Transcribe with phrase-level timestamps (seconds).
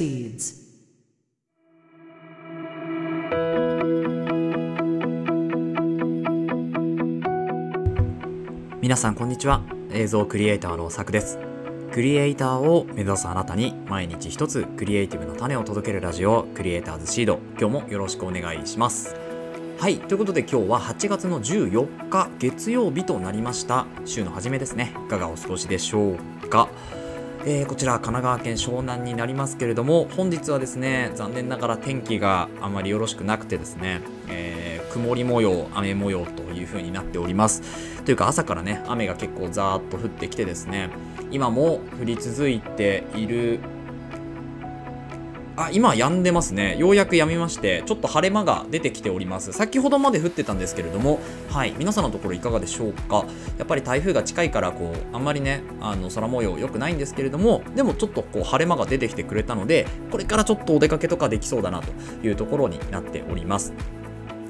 [0.00, 0.54] proceeds.
[8.80, 9.62] 皆さんこんにちは。
[9.92, 11.38] 映像クリエイターのさくです。
[11.92, 17.38] クリエイターを目指すあなたに毎日一つクリエイティブの種を届けるラジオクリエイターズシード。
[17.58, 19.14] 今日もよろしくお願いします。
[19.78, 19.98] はい。
[19.98, 23.86] ということで今日は8月の14日月曜日となりました。
[24.06, 24.94] 週の初めですね。
[25.06, 26.68] いかがお過ごしでしょうか？
[27.46, 37.62] えーこちら神奈川県湘南になりますけれども本日はですね残念ながら天気があまりよろしくなくてですね、えー曇り模様雨模様という風になっております。
[38.02, 40.90] というか朝からね雨が結構ザーッと降ってきてですね
[41.30, 43.60] 今も降り続いている
[45.60, 46.76] あ今止んでますね。
[46.78, 49.52] ようやく止みましてちょっと晴れ間が出てきております。
[49.52, 51.20] 先ほどまで降ってたんですけれども
[51.50, 51.74] はい。
[51.76, 53.26] 皆さんのところいかがでしょうか？
[53.58, 61.92] やっぱり台風が近いからこうあんまりねあの空模様良くないんですけれどもでもちょっとこう晴れ間が出てきてくれたのでこれからちょっとお出かけとかできそうだなと
[62.26, 63.74] いうところになっております。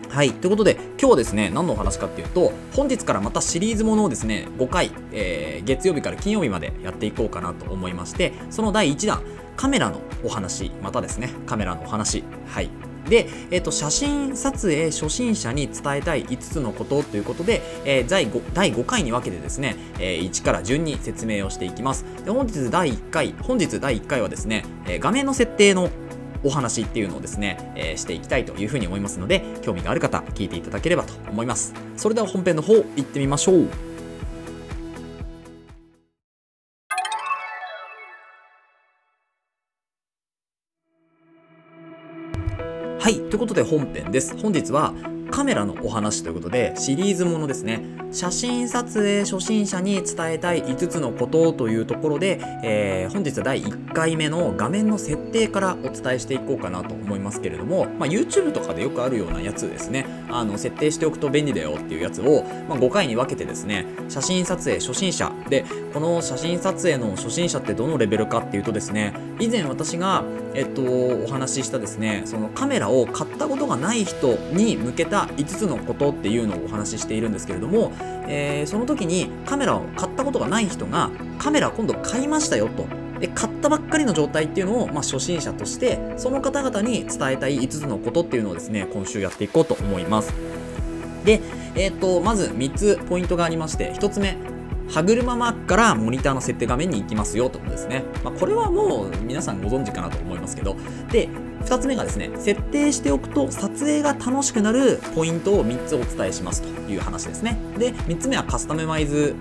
[0.09, 0.33] はい。
[0.33, 9.23] ということで、今日はですね、何のお話かっていうと、本日からまたシリーズものをですね、5回、えー月曜日から金曜日までやっていこうかなと思いまして、その第1弾、
[9.61, 12.25] カメラのお話、またですね、カメラのお話。
[12.47, 12.70] はい。
[13.11, 25.91] で、えっと写真撮影初心者に伝えたい5つのことということで、えー第 5, 第5回に分けてですね、えー1から順に説明をしていきますで本日第1回本日第1回はですね、えー画面の設定の
[26.42, 33.90] お話っていうのをですね、えーしていきたいというふうに思いますので興味がある方聞いていただければと思いますそれでは本編の方行ってみましょう
[43.01, 44.37] はいということで本編です。
[44.37, 44.93] 本日は
[45.31, 47.83] カメラのお話ということでシリーズものですね。
[48.12, 60.05] 写真撮影初心者に伝えたい5つのことというところで、えー本日は第1回目の画面の設定からお伝えしていこうかなと思いますけれども、まあ、YouTube とかでよくあるようなやつですね。
[60.33, 65.33] あの設定しておくと便利だよっていうやつを、まあ、5回に分けてですね写真撮影初心者。
[65.49, 70.25] でこの写真撮影の初心者ってどのレベルかっていうとですね以前私が、
[70.55, 77.93] えっと、お話ししたですねそのカメラを買ったことがない人に向けた5つのことっていうのをお話ししているんですけれども、
[78.29, 83.09] えーその時にカメラを買ったことがない人がカメラ今度買いましたよと。
[83.20, 90.32] で買ったばっかりの状態っていうのを、まあ、初心者としてその方々に伝えたい5つのことっていうのをですね今週やっていこうと思います。
[91.25, 91.41] で、
[91.75, 94.38] えー、とまず3つポイントがありまして1つ目
[94.88, 100.76] 歯車マークからモニターの設定画面に行きますよということですね、まあ、これはもう皆さんご存知かなと思いますけど。
[101.12, 101.28] で
[101.60, 107.58] 2つ目がですね設定しておくと撮影が楽しくなるポイントを3つお伝えしますという話ですね。
[107.78, 109.37] で3つ目はカスタマイズ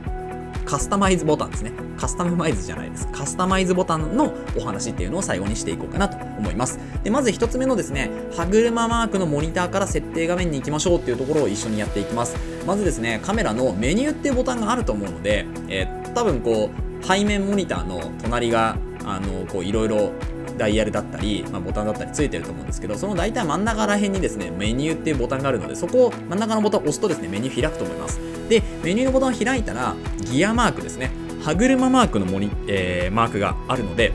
[0.70, 1.72] カスタマイズボタンですね。
[1.98, 3.08] カスタマイズじゃないです。
[3.08, 6.80] カスタマイズボタンのお話っていうのを最後にしていこうかなと思います。
[7.04, 12.36] で、まず1つ目のですね、歯車マークのモニターから設定画面に行きましょうっていうところを一緒にやっていきます。
[12.68, 20.12] まずですね、カメラのメニューっていうボタンがあると思うので、えー多分こう、背面モニターの隣が、あの、こう、いろいろ
[20.60, 28.20] ダイヤルだったり、まあ、ボタンだったりついてると思うんですけど、その大体真ん中ら辺にですね、メニューっていうボタンがあるので、そこを真ん中のボタンを押すとですね、メニュー開くと思います。
[28.50, 29.96] で、メニューのボタンを開いたら、
[30.32, 31.12] ギアマークですね、
[31.42, 34.14] 歯車マークのモニ、えーマークがあるので、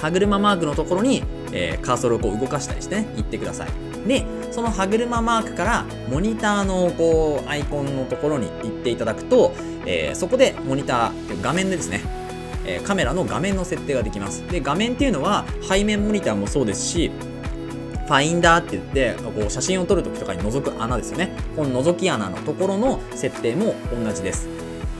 [0.00, 1.22] 歯車マークのところに、
[1.52, 4.08] えーカーソルをこう動かしたりしてね、行ってください。
[4.08, 9.52] で、その歯車マークからモニターのこうアイコンのところに行っていただくと、
[9.84, 12.00] えーそこでモニター、画面でですね、
[12.66, 14.46] えカメラの画面の設定ができます。
[14.48, 17.10] で、画面っていうのは背面モニターもそうですし、
[18.06, 21.30] ファインダーって言ってこう写真を撮るときとかに覗く穴ですよね。
[21.56, 24.48] この覗き穴のところの設定も同じです。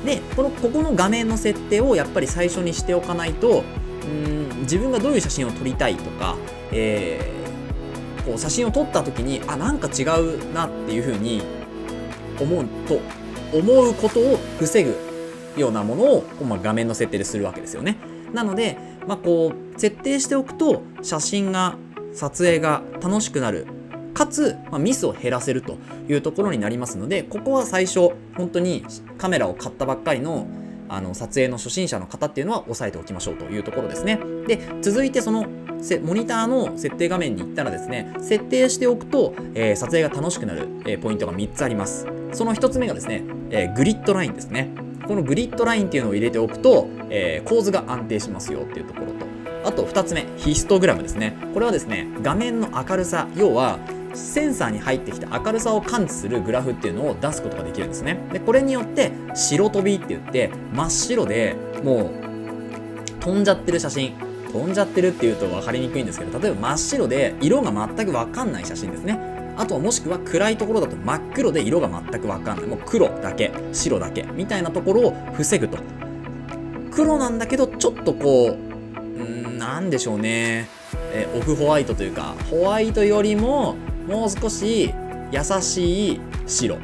[0.04, 3.64] で、このここの画面の設定をやっぱり最初にしておかないと、
[4.04, 6.36] うん自分がどういう写真を撮りたいとか、
[6.72, 7.36] えー
[8.26, 11.42] こう写真を撮った時にあなんか違うなっていうふうに
[12.40, 13.00] 思うと
[13.56, 15.05] 思うことを防ぐ
[15.56, 17.96] ようなものを、まあ、画面の設定でするわけですよね。
[18.32, 18.76] なので、
[19.06, 21.76] まあ、こう設定しておくと写真が
[22.12, 23.66] 撮影が楽しくなる
[24.14, 25.76] かつ、まあ、ミスを減らせると
[26.08, 28.84] いうところになりますのでここは最初本当に
[29.18, 30.48] カメラを買ったばっかりの
[30.88, 34.20] あの撮影の初心者の方っていうのは押さえておきましょうというところですね。
[34.46, 35.44] で続いてその
[36.02, 42.06] モニターの設定画面に行ったらですね設定しておくと、えー撮影が楽しくなる、えーポイントが3つあります。
[42.32, 44.85] その1つ目がですね、えーグリッドラインですね。
[45.06, 49.26] このグリッドラインっていうのを入れておくと、えー構図が安定しますよっていうところと。
[49.64, 51.36] あと2つ目ヒストグラムですね。
[51.54, 53.78] これはですね画面の明るさ要は
[54.14, 58.18] センサーに入ってきた明るさを感知するグラフっていうのを出すことができるんですね。
[58.32, 62.10] でこれによって白飛びって言って真っ白でもう
[63.20, 64.14] 飛んじゃってる写真。
[64.52, 69.35] 飛んじゃってるっていうと分かりにくいんですけど例えば真っ白で色が全く分かんない写真ですね。
[69.56, 72.66] あとはもしくは暗いところだと真っ黒で色が全く分かんない。
[72.66, 75.78] もう黒だけ白だけみたいなところを防ぐと。
[76.90, 78.52] 黒なんだけどちょっとこう
[78.98, 80.68] うんなんでしょうね、
[81.12, 83.76] えオフホワイトというかホワイトよりも
[84.06, 84.92] もう少し
[85.32, 86.78] 優しい白。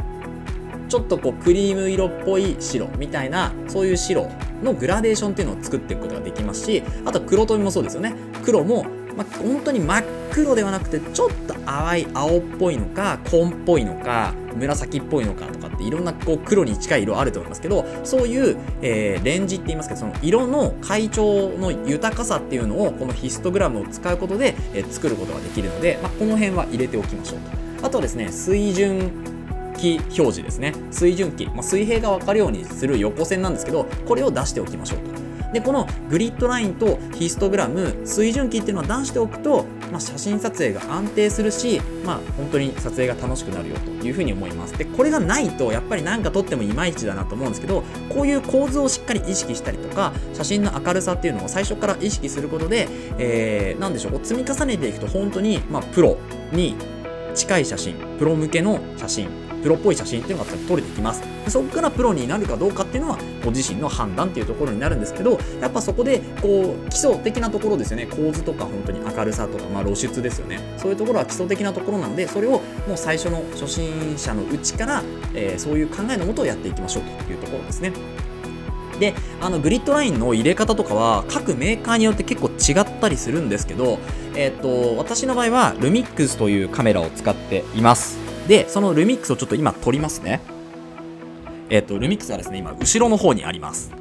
[0.88, 4.30] ちょっとこうクリーム色っぽい白みたいなそういう白
[4.62, 8.14] のグラデーションっていうのを作っていくことができますしあと黒飛びもそうですよね。
[8.44, 8.84] 黒も、
[9.16, 27.40] ま、本当に真っ黒ではなくてちょっと淡い青っぽいのか紺っぽいのか紫っぽいのかとかっていろんなこう黒に近い色あると思いますけどそういう、えー、レンジって言いますけどその色の階調の豊かさっていうのをこのヒストグラムを使うことで、えー、作ることができるので、まあ、この辺は入れておきましょう
[27.80, 27.86] と。
[27.86, 29.10] あとはですね水準
[29.76, 30.72] 気表示ですね。
[30.90, 35.21] 水準器、まあ、水平が分かるようにする横線なんですけどこれを出しておきましょうと。
[35.52, 44.76] でこのグリッドラインとヒストグラム水準器っていうのを出しておくと、まあ、写真撮影が安定するし、まあ、本当に撮影が楽しくなるよというふうに思います。
[44.76, 52.88] でこれがないとやっぱり何か撮ってもいまいちだなと思うんですけどこういう構図をしっかり意識したりとか写真の明るさっていうのを最初から意識することで、
[53.18, 56.16] えー、でしょう積み重ねていくと本当に、まあ、プロ
[56.52, 56.76] に
[57.34, 61.22] 近い写真プロ向けの写真プロっぽい写真っていうのが撮れてきます。
[61.44, 68.06] でそこからプロになるかどうかっていうのはご自身の判断っていうところになるんですけどやっぱそこでこう基礎的なところですよね。
[68.06, 70.60] 構図とか本当に明るさとか、まあ、露出ですよね。
[70.76, 75.02] そういうところは基礎的なところなのでそれをもう最初の初心者のうちから、
[75.34, 77.92] えー、そういう考えのもとをやっていきましょうというところですね。
[78.98, 83.98] であのグリッドラインの入れ方とかは各メーカーによって結構違ったりするんですけど、
[84.36, 88.31] えーと私の場合はルミックスというカメラを使っています。
[88.48, 90.40] で、そのルミックスをちょっと今取りますね。
[91.70, 93.92] えっ、ー、と、ルミックスはですね、今、後ろの方にあります。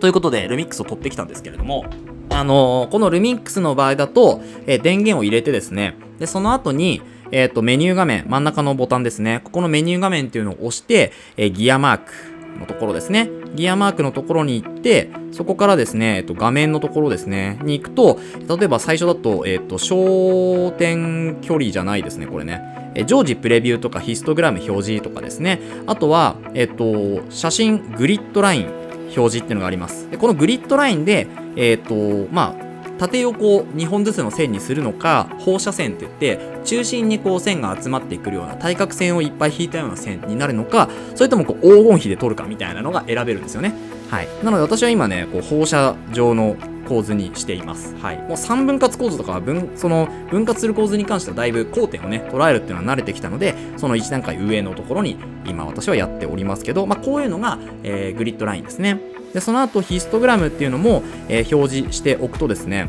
[0.00, 1.84] ということで、ルミックスを取ってきたんですけれども、
[2.30, 7.02] あのー、このルミックスの場合だと、えー、電源を入れてですね、で、その後に、
[7.32, 9.40] えっ、と、メニュー画面、真ん中のボタンですね。
[9.44, 12.12] ここのメニュー画面っていうのを押して、えギアマーク
[12.58, 13.30] のところですね。
[13.54, 18.18] ギアマークのところに行って、そこからですね、えっと、画面のところですね、に行くと、
[18.48, 22.60] 例えば最初だと、えっと、焦点距離じゃないですね、これね。
[22.94, 25.60] え常時プレビューとかヒストグラム表示とかですね。
[25.86, 28.66] あとは、えっと、写真グリッドライン
[29.04, 30.10] 表示っていうのがあります。
[30.10, 31.26] でこのグリッドラインで、
[31.56, 31.94] えっと、
[32.32, 32.69] まあ、
[33.00, 43.72] 縦横2本ずつの線にするのか放射線って言って中心にこう線が集まってくるような対角線をいっぱい引いたような線になるのかそれともこう黄金比で撮るかみたいなのが選べるんですよね。
[44.10, 46.56] はい、なので私は今ねこう放射状の
[46.90, 47.94] 構図にしています。
[48.02, 48.18] はい。
[48.18, 55.16] もう3分割構図とかは分、その分割する構図に関してはだいぶ交点をね、捉えるっていうのは慣れてきたので、その1段階上のところに
[55.46, 58.98] 今私はやっておりますけど、まあこういうのが、えー、グリッドラインですね。
[59.32, 62.88] で、その後ヒストグラムっていうのも、えー、表示しておくとですね、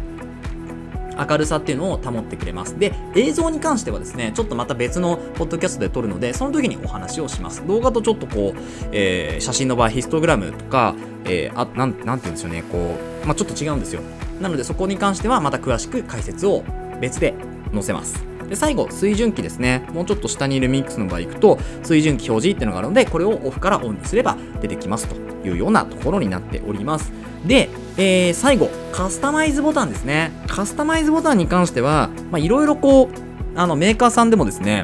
[1.30, 2.80] 明るさっていうのを保ってくれます。
[2.80, 7.66] で、映像に関してはですね、ちょっとまた別のポッドキャストで撮るので、その時にお話をします。
[7.68, 8.60] 動画とちょっとこう、
[8.92, 10.96] えー、写真の場合、ヒストグラムとか、
[11.26, 14.02] えー、あ、なん、なんて言うんでしょうね、こう、まあ、ちょっと違うんですよ。
[14.40, 16.64] なので、そこに関してはまた詳しく解説を
[17.00, 17.36] 別で
[17.74, 18.31] 載せます。
[18.52, 19.88] で最後、水準器ですね。
[19.94, 25.16] もうちょっと下にいるミックスの場合行くと、水準器表示っていうのがあるので、これをオフからオンにすれば出てきますと
[25.48, 27.14] いうようなところになっております。
[27.48, 30.34] で、えー、最後、カスタマイズボタンですね。
[30.48, 33.08] カスタマイズボタンに関しては、いろいろこう、
[33.56, 34.84] あの、メーカーさんでもですね、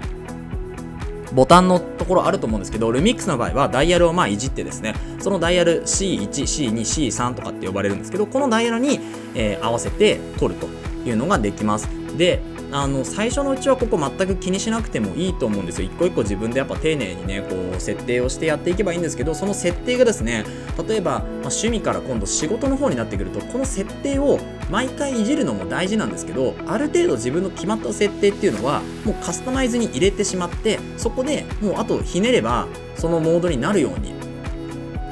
[1.33, 9.01] ボタンのところあると思うんですけど、ルミックスの場合はダイヤルをまあいじってですね、そのダイヤル C1、C2、C3 とかって呼ばれるんですけど、このダイヤルに、
[9.35, 10.67] えー、合わせて取ると
[11.05, 11.89] いうのができます。
[12.17, 15.87] で、あの最初のうちはここ全く気にしなくてもいいと思うんですよ。
[15.87, 20.43] 一個一個自分でやっぱ丁寧にねこう設定をしてやっていけばいいんですけどその設定がですね
[20.87, 34.13] 例えば、まあ、趣味から今度仕事の方になってくるとこの設定を毎回いじるのも大事なんですけどある程度自分の決まった設定っていうのはもうカスタマイズに入れてしまってそこでもうあとひねればそのモードになるように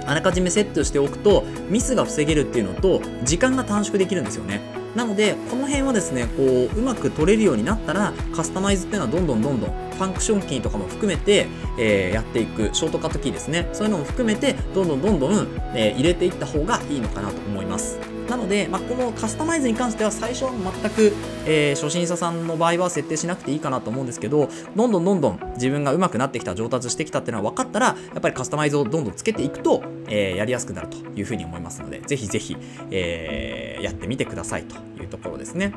[0.05, 4.85] あらかじめセットしておくとミスが防げるっていうのと時間が短縮できるんですよね。
[4.95, 11.47] なのでこの辺はですねこううまく取れるようになったらカスタマイズっていうのはどんどんどんどんファンクションキーとかも含めて、
[11.79, 13.69] えー、やっていくショートカットキーですね。
[13.73, 18.14] そういうのも含めてどんどんどんどん、えー、入れていった方がいいのかなと思います。
[18.29, 21.13] なので、まあ、このカスタマイズに関しては最初は全く、
[21.46, 32.58] えー、初心者さんの場合は設定しなくていいかなと思うんですけどどんどんどんどん自分が上手くなってきた上達してきたっていうのは分かったらやっぱりカスタマイズをどんどんつけていくと、えー、やりやすくなるというふうに思いますのでぜひぜひ、
[32.91, 35.74] えー、やってみてくださいというところですね。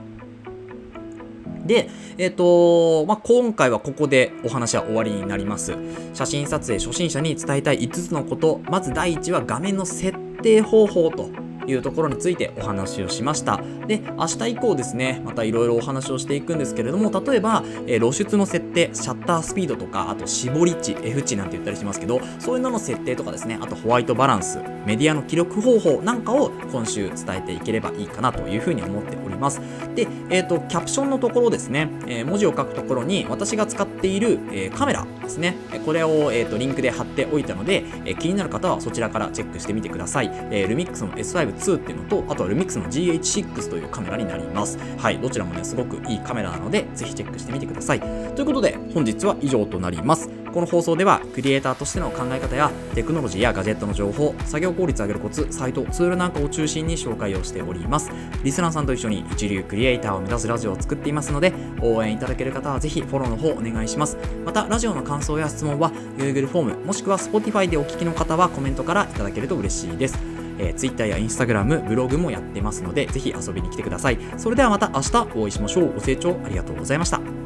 [1.66, 5.76] で、えっ、ー、とまあ、今回はここでお話は終わりになります。
[6.14, 8.60] 写真撮影初心者に伝えたい5つのこと。
[8.70, 11.28] まず第1は画面の設定方法と
[11.68, 13.60] いうところについてお話をしました。
[13.86, 24.58] で明日以降ですねまたいろいろお話をしていくんですけれども例えば、えー、露出の設定シャッタースピードとかあと絞り値 F 値なんて言ったりしますけどそういうのの設定とかですねあとホワイトバランス
[24.88, 29.60] メディアの記録方法なんかを今週伝えていければいいかなというふうに思っております。
[29.94, 44.78] で、えーと、キャプションのところですね、えー、文字を書くところに私が使っている、え、カメラですねこれを、えーと、リンクで貼っておいたので、え、気になる方はそちらからチェックしてみてください、え、ルミックスの s 2っていうのとあとはルミックスの GH6 というカメラになります。
[44.98, 45.18] はい。
[45.18, 48.00] どちらもねすごくいいカメラなのでぜひチェックしてみてください。
[48.00, 50.30] ということで本日は以上となります。
[50.52, 58.10] この放送ではクリエイターとしての考え方やテクノロジーやガジェットの情報作業効率を上げるコツサイトツールなんかを中心に紹介をしております。
[58.42, 64.16] リスナーさんと一緒に一流クリエイターを目指すラジオを作っていますので応援いただける方はぜひフォローの方お願いします。
[64.44, 70.37] またラジオの感想や質問は Google フォームもしくは Spotify でお聞きの方はコメントからいただけると嬉しいです。
[70.58, 74.18] えー、Twitter や Instagram、ブログもやってますので、ぜひ遊びに来てください。
[74.36, 75.94] それではまた明日お会いしましょう。
[75.94, 77.37] ご清聴ありがとうございました。